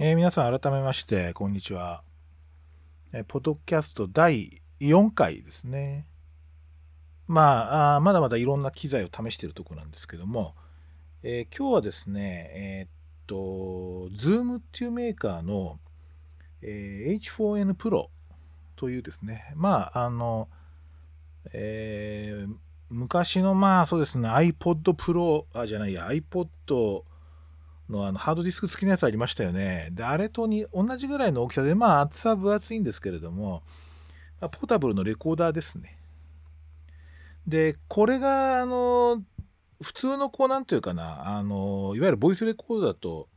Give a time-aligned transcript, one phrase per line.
[0.00, 2.04] えー、皆さん改めまして、こんにちは。
[3.12, 6.06] えー、ポッドキャスト第4回ですね。
[7.26, 10.54] まああ、まだまだいろんな機材を試しているところなんですけども、
[11.24, 12.90] えー、今日はですね、えー、っ
[13.26, 13.34] と、
[14.16, 15.80] Zoom っていうメーカーの、
[16.62, 18.06] え H4N Pro
[18.76, 20.48] というですね、まあ、あの、
[21.52, 22.46] え
[22.88, 27.02] 昔のまあそうですね、iPod Pro、あ、じゃないや、iPod
[27.88, 29.88] のあのハードディスク付きのやつありましたよね。
[29.92, 33.62] で、あれとに同じぐらいの大きさで、まあ厚さ分厚いんですけれども、
[34.40, 35.98] ポータブルのレコーダーですね。
[37.46, 39.22] で、これが、あの、
[39.82, 43.28] 普通のこう、なんていうかな、あの、いわゆるボイスレコーダーと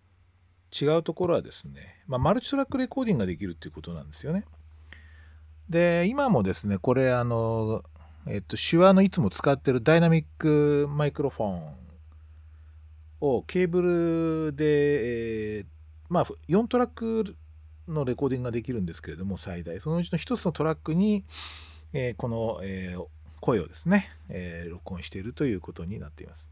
[0.79, 4.43] 違うところはですね、まあ、マルチトラックレコーディングができるっていうことなんですよね。
[5.70, 7.84] で、今もですね、これ、あの、
[8.27, 11.76] えっと、手話のいつも使ってるダイナミックマイクロフォン
[13.21, 14.66] をケーブルで、
[15.57, 15.66] えー、
[16.09, 17.35] まあ、4トラック
[17.88, 19.79] のレコーディングができるんですけれども、最大。
[19.79, 21.23] そのうちの1つのトラックに、
[21.93, 23.05] えー、この、えー、
[23.40, 26.48] 声をですね、え録音しているということになっています。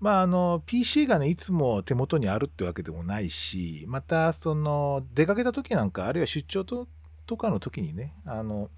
[0.00, 6.88] まあ、あの、PC がね、いつも手元にあるってわけでもないし、また、その、出かけた時なんか、あるいは出張と
[7.28, 8.70] とかの時にね、あの、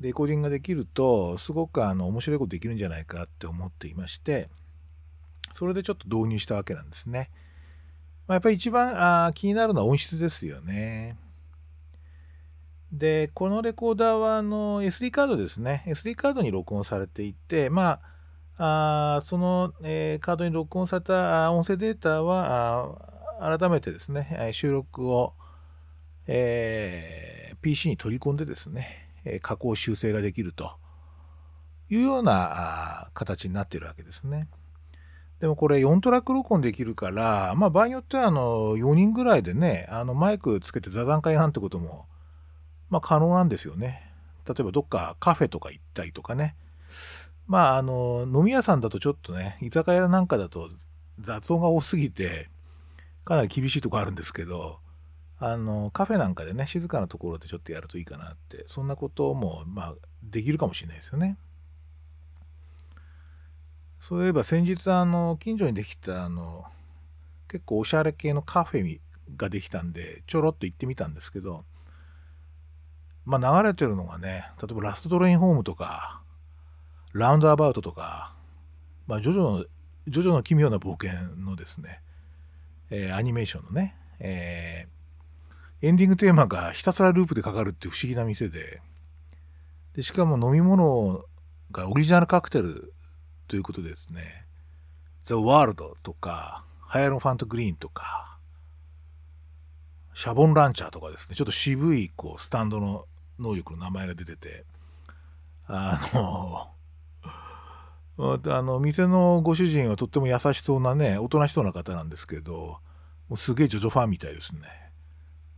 [0.00, 4.48] レコーディングができると、すごくあの面白いことできるんじゃないかって思っていまして、
[5.56, 7.30] それでちょっと導入したわけなんですね。
[8.26, 11.16] まあ、やっぱり一番あ気になるのは音質ですよね。
[12.92, 15.84] で、このレコーダーはあの SD カードですね。
[15.86, 18.00] SD カードに録音されていて、ま
[18.58, 22.96] あ、あその、えー、カードに録音された音声データは
[23.40, 25.34] あ改めてですね、収録を、
[26.26, 30.78] えー、PC に取り込んでですね、加工修正ができると
[31.90, 34.48] いうような形になっているわけですね。
[35.40, 42.06] でもこれ4トラック録音できるから、まあ場合によってはあの4人ぐらいでね、あのマイクつけて座談会なんてことも、
[42.88, 44.10] まあ可能なんですよね。
[44.48, 46.56] 例えばどっかカフェとか行ったりとかね。
[47.46, 50.70] まああの飲み屋さんだとちょっとね、居酒屋なんかだと
[51.20, 52.48] 雑音が多すぎて、
[53.24, 54.78] かなり厳しいとこあるんですけど、
[55.38, 61.36] あのカフェなんかでね、静かなところでちょっとやるといいかなって、そんなこともまあできるかもしれないですよね。
[63.98, 66.64] そういえば先日あの近所にできたあの
[67.48, 69.00] 結構おしゃれ系のカフェ
[69.36, 71.64] ができたんでちょろっと行ってみたんですけど
[73.24, 76.20] まあ流れてるのがね例えばラストトレインホームとか
[77.12, 78.34] ラウンドアバウトとか
[79.06, 79.64] まあジョジョの
[80.08, 82.00] ジョジョの奇妙な冒険のですね、
[82.90, 88.80] えー、アニメーションのね、えー、エンディングテーマがひたすらループでかかるっていう不思議な店で
[89.94, 91.24] でしかも飲み物
[91.72, 92.92] がオリジナルカクテル
[93.46, 94.46] ということですね、
[95.24, 98.38] The World とか、ハイアロファントグリーンとか、
[100.14, 103.06] シャボンランチャーとかですね、ちょっと渋いこうスタンドの
[103.38, 104.64] 能力の名前が出てて、
[105.66, 106.70] あの、
[108.46, 112.80] あの、店のご主人はとっても優しそうなね、おとなしそうな方なんですけど、
[113.28, 114.60] もうすげえジョジョファンみたいですね。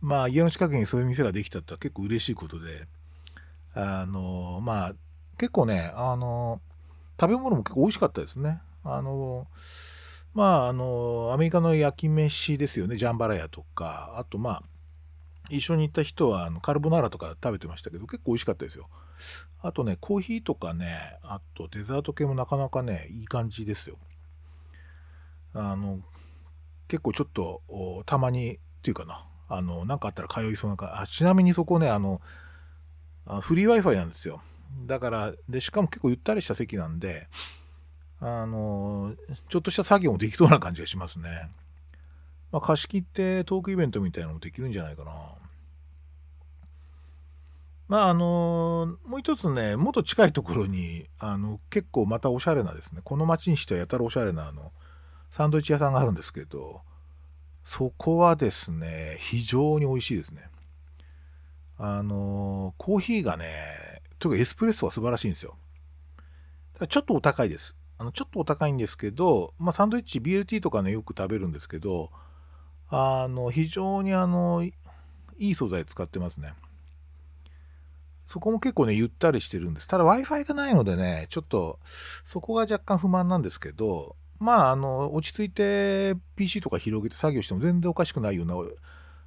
[0.01, 2.87] まあ、家の近くにそういう店ができたって結構嬉しいことで、
[3.73, 4.93] あの、まあ、
[5.37, 6.61] 結構ね、あの、
[7.19, 8.61] 食べ物も結構美味しかったですね。
[8.83, 9.47] あの、
[10.33, 12.95] まあ、あの、アメリカの焼き飯ですよね。
[12.95, 14.63] ジャンバラヤとか、あとまあ、
[15.49, 18.87] 一緒に行った人はあのカルボナーラとか食べてましたけど、結構美味しかったですよ。
[19.61, 23.97] あとね、コーヒーとかね、あとデザート系もなかなかね、いい感じですよ。
[25.53, 25.99] あの、
[26.87, 32.21] 結構ちょっと、たまに、っていうかな、あの、なんかあったら通いそうなか、あちなみにそこね、あの、
[33.41, 34.41] フリー Wi-Fi なんですよ。
[34.85, 37.27] だからでしかも結構ゆったりした席なんで
[38.19, 39.13] あの
[39.47, 41.49] ちょっとした作業もできそうな感じがしますね、
[42.51, 45.11] まあ、貸し切ってトークイベントみたいなのもできるんじゃないかな。
[47.87, 54.71] まああのもう一つねもっと近いところにあの結構またおしゃれなですねこの町にしてはやたらおしゃれなあの
[55.31, 56.81] サンドイッチ屋さんがあるんですけど
[57.63, 60.49] そこはですね非常に美味しいですね。
[61.79, 65.57] あのコーヒーがねというかエスプレッソは素晴らしいんですよ。
[66.87, 67.77] ちょっとお高いです。
[67.99, 72.11] あのちょっとお高いんですけど、まあ、サンドイッチ BLT とかねよく食べるんですけど
[72.87, 74.73] あの非常にあのい
[75.37, 76.53] い素材使ってますね
[78.25, 88.55] そこも結構ねゆったりしてるんですただ Wi-Fi がないのでねちょっとそこが若干不満なんですけどまああの落ち着いて PC とか広げて作業しても全然おかしくないような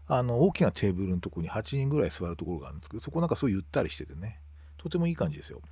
[0.06, 4.40] あの大きなテーブルのところに8人ぐらい座るところがあるんですけどそこなんかすごいゆったりしててね
[4.82, 5.62] とてもいい感じですよ。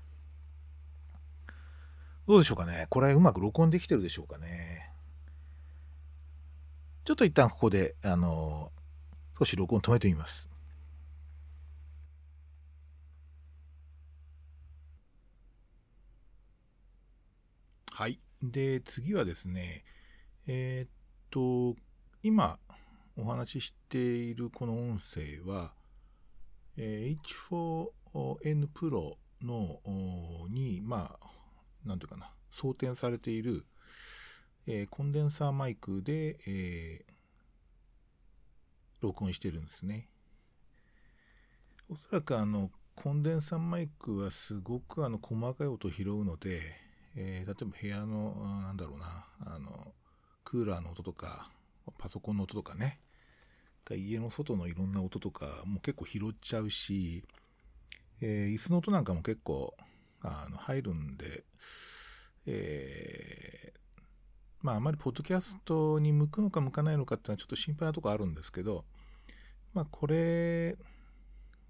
[2.29, 4.89] どうでしょうかねこれうまく録音できてるでしょうかね
[7.05, 8.71] ちょっと一旦ここで、あの
[9.37, 10.49] 少し録音止めてみます。
[17.93, 18.21] はい。
[18.41, 19.85] で、次はですね、
[20.47, 20.91] えー、っ
[21.31, 21.75] と、
[22.23, 22.61] 今
[23.17, 25.75] お話ししているこの音声は、
[26.77, 27.19] えー、
[28.15, 29.81] H4N Pro の
[30.49, 31.27] に、まあ、
[31.85, 33.65] なんていうかな、装填されている、
[34.67, 37.13] えー、コンデンサーマイクで、えー、
[39.01, 40.09] 録音してるんですね。
[41.89, 46.61] おそらくあの、コンデンサーマイクはすごくあの細かい音を拾うので、
[47.17, 49.95] えー、例えば部屋の、なんだろうな、あの、
[50.45, 51.51] クーラーの音とか、
[51.99, 53.01] パソコンの音とかね、
[53.91, 57.25] 家の外のいろんな音とかも結構拾っちゃうし、
[58.21, 59.75] えー、椅子の音なんかも結構
[60.23, 61.45] あの入るんで、
[62.47, 63.81] えー、
[64.61, 68.85] まああまりポッドキャストに向くのか向かないのかっていうのはちょっと心配なとこあるんですけど、
[69.73, 70.77] まあこれ、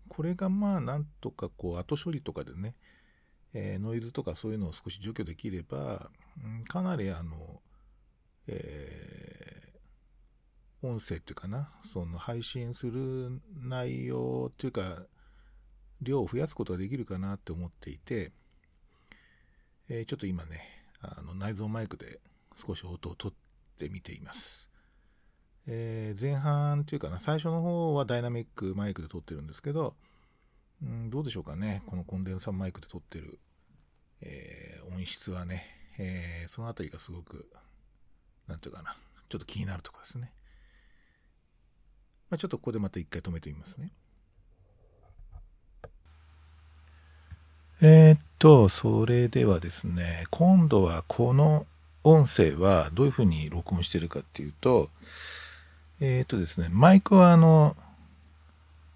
[0.08, 2.74] これがまあなんとかこう後処理とかでね、
[3.52, 6.10] えー、ノイズとかそういうのを少し除去できれば、
[6.42, 7.60] うん、かなりあの、
[8.48, 15.02] えー、音声っていうかな、その配信する内容っていうか、
[16.02, 18.32] 量を増やすことができるかなって思っていて、
[19.88, 20.62] えー、ちょっと今ね、
[21.00, 22.20] あの内蔵マイクで
[22.56, 24.70] 少し音を取ってみています。
[25.66, 29.94] えー、前半っていうかな、最初の方はダイナミックマイクで撮ってるんですけど、
[30.82, 33.38] うん、どうでしょうかね、このコンデンサーマイクで撮ってる、
[34.22, 35.64] えー、音質はね、
[35.98, 37.50] え、そのあたりがすごく、
[38.46, 38.96] なんていうかな、
[39.28, 40.32] ちょっと気になるところですね。
[42.30, 43.92] まあ、ちょっとここでまた一回止めてみますね。
[47.82, 51.66] えー、っと、それではですね、今度はこの
[52.04, 54.90] 音声はどういうふうに録音してるかっていうと、
[55.98, 57.74] えー、っとですね、マイクはあの、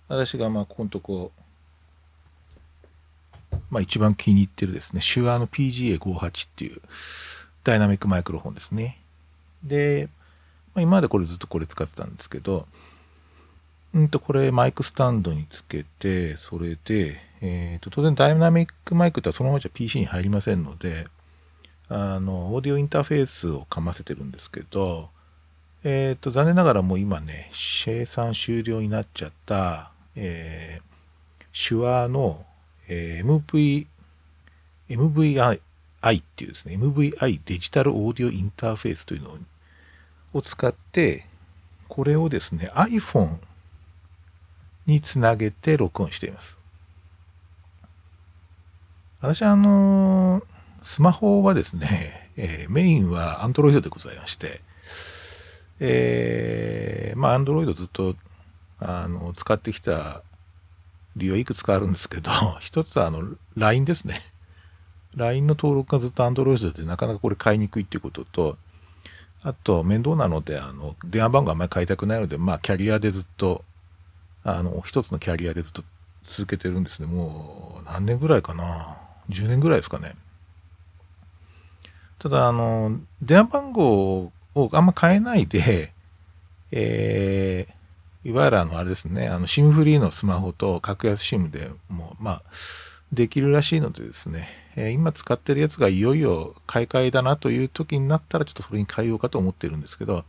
[0.09, 1.33] 私がまあここのとこ、
[3.71, 6.83] まあ一番気に入ってるですね、手話の PGA58 っていう
[7.65, 9.01] ダイナミックマイクロフォンですね。
[9.63, 10.11] で、
[10.75, 12.67] まあ、今までこれずっとこれ使ってたんですけど、
[13.95, 21.09] うんと、これマイクスタンドにつけて、それで、え、ー、と、当然ダイナミックマイクってそのままじゃ PC に入りませんので、
[21.91, 25.11] あの、オーディオインターフェースをかませてるんですけど、
[25.85, 32.47] えっ、ー、と、残念ながらもう今ね、生産終了になっちゃった、えー、手話の、
[32.89, 33.87] えー、MV、
[34.89, 39.37] MVI っていうですね、MVI デジタルオーディオインターフェースというの
[40.33, 41.27] を使って、
[41.89, 43.37] これをですね、iPhone
[44.87, 46.64] につなげて録音しています。
[49.25, 50.43] 私はあの
[50.83, 54.61] スマホはですね、 えー、メインは Android でございまして、
[55.81, 58.17] えー、まあ Android ずっと
[58.79, 60.21] あの使ってきた
[61.17, 62.31] 理由はいくつかあるんですけど、
[62.61, 63.23] 一つはあの
[63.57, 64.21] LINE ですね。
[65.17, 68.59] LINE の登録がずっと Android でなかなかこれ買いにくいっていうことと、
[69.43, 73.65] あと面倒なので、あの、電話番号あんまり買いたくないので、まあキャリアでずっと
[74.43, 75.83] あの、一つのキャリアでずっと
[76.25, 77.07] 続けてるんですね。
[77.07, 79.04] もう、何年ぐらいかな。
[79.31, 80.15] 10年ぐらいですかね。
[82.19, 85.93] ただ、あの、電話番号をあんま変えないで、
[86.73, 92.43] えー、いわゆるあの、あれですね、あの、SIM フリーのスマホと格安 SIM でもう、まあ、
[93.13, 100.25] できるらしいのでですね、えー、今使ってるやつがいよいよ買い替えだなという時になったら、ちょっとそれに変えようかと思ってるんですけど、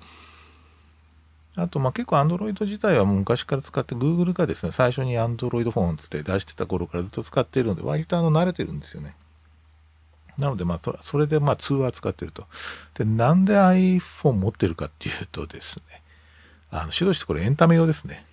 [1.58, 9.16] あと、まあ、結構 Android 自体はもう昔から使って、Google がですね、最初に Android フォンつって出してた頃からずっと使っているので、割とあの慣れてるんですよね。
[10.38, 12.46] なので、まあ、それでまあ通話使ってると。
[12.96, 16.02] で、なんで iPhone 持ってるかっていうとですね、
[16.72, 18.26] あの、主導してこれエンタメ用ですね。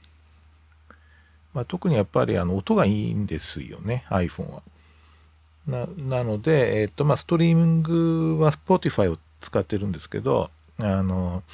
[1.55, 4.63] まあ、特にやっぱりあの音がいいんですよね、iPhone は。
[5.67, 11.45] ななので、えっ、と、まあ、ストリーミングは Spotify を使ってるんですけど、あの、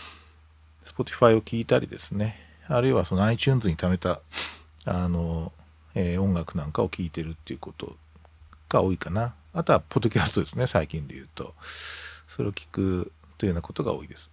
[0.88, 4.20] Spotify を聞いたりですね、あるいはその iTunes に貯めた、
[4.84, 5.52] あの、
[5.94, 7.96] えー、音楽なんかを聴いてるっていうこと
[8.68, 9.34] が多いかな。
[9.52, 11.54] あとは、ポッドキャストですね、最近で言うと。
[12.28, 14.30] それを聞くというようなことが多いです。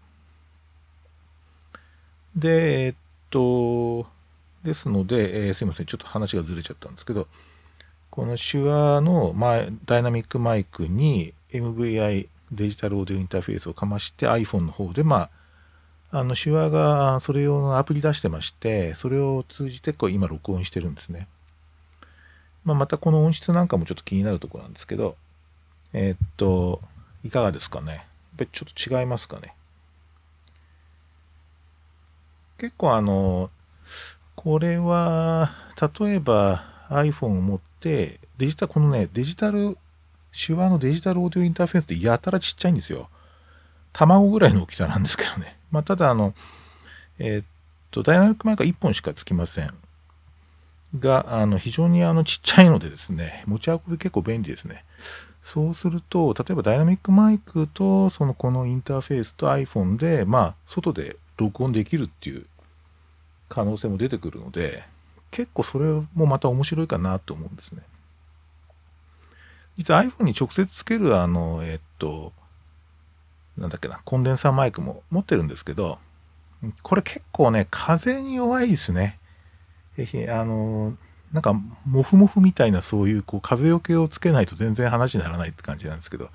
[2.35, 2.95] で、えっ
[3.29, 4.07] と、
[4.63, 7.27] ですので、えー、すいません、ちょっと話がずれちゃったんですけど、
[8.09, 15.29] この手話のマダイナミックマイクに MVI デジタルオーディオインターフェースをかまして iPhone の方で、まあ、
[16.17, 21.27] あの、手話がそれ用のアプリ出してまして、それを通じてこう今録音してるんですね。
[22.63, 25.17] まあ、またこの音質なんかもちょっと気になるところなんですけど、
[25.91, 26.81] えー、っと、
[27.25, 27.95] いかがですかね。
[27.95, 28.03] やっ
[28.37, 29.55] ぱりちょっと違いますかね。
[32.59, 33.49] 結構あの、
[34.37, 35.51] これは、
[35.99, 39.77] 例えば iPhone を持って、デジタル、このね、デジタル、
[40.31, 43.09] 手話のデジタルオーディオインターフェースってやたらちっちゃいんですよ。
[43.95, 45.57] 卵ぐらいの大きさなんですけどね。
[45.71, 46.33] まあ、ただあの、
[47.17, 47.45] えー、っ
[47.91, 49.73] と、ダイナミックマイクは1本しかつきません。
[50.99, 54.83] が、あの、非常にあの、ちっちゃいのでですね、持ち運び結構便利ですね。
[55.41, 62.45] そうすると、例えばダイナミックマイクと、そのこのインターフェースと iPhone で、まあ、外で録音できるっていう
[63.47, 64.83] 可能性も出てくるので、
[65.31, 67.81] 結構それもまた面白いかなと思うんですね。
[69.77, 72.33] 実は iPhone に直接つけるあの、えっと、
[73.57, 75.99] なんだっけな、コンデンサーマイクも持ってるんですけど、
[76.83, 79.19] これ結構ね、風に弱いですね。
[80.29, 80.97] あの、
[81.31, 81.53] なんか、
[81.85, 86.29] モフモフみたいなそういうこう風よけをつけないと全然話にならないって感じなんですけど、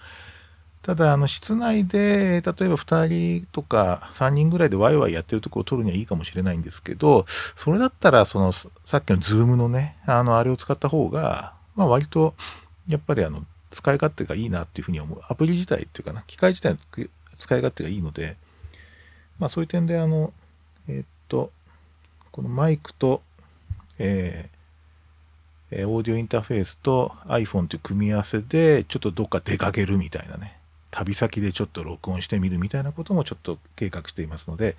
[0.82, 3.06] ただ、あの、室内で、例えば2
[3.42, 12.34] 人とか3人ぐらいでワイワイやってるとこを撮るにはいいかもしれないんですけど、それだったら、その、さっきのズームのね、あの、あれを使った方が、まあ割と、
[12.88, 15.20] やっぱりあの、使い勝手がいいなっていうふうに思う。
[15.28, 16.78] アプリ自体っていうかな、機械自体の
[17.38, 18.36] 使い勝手がいいので、
[19.38, 20.32] まあそういう点で、あの、
[20.88, 21.52] えー、っと、
[22.32, 23.22] このマイクと、
[23.98, 30.56] えー、オーディオインターフェースと iPhone という組み合わせで、ちょっとどっか出かけるみたいなね。
[30.90, 34.76] 旅先でちょっと録音してみるみたいなこともちょっと計画していますので、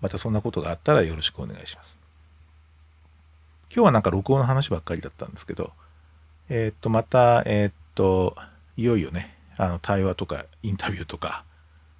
[0.00, 1.98] またそんなことがあったらよろしくお願いします。
[3.74, 5.72] 今日はなんか録音の話ばっかりだったんですけど、
[6.48, 8.36] えー、っと、また、えー、っと、
[8.76, 11.44] いよいよね、あの、対話とかインタビューとか、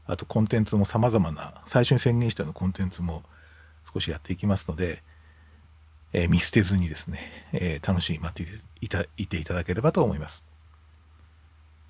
[0.07, 3.25] あとコンテンツもさまざまな、最初に宣言したようなコンテンツも
[3.93, 5.03] 少しやっていきますので、
[6.13, 10.45] えー、見捨てずにですね、え楽しみに待っていたいていただければと思います。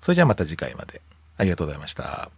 [0.01, 1.01] それじゃあまた次回まで。
[1.37, 2.31] ありがとうございました。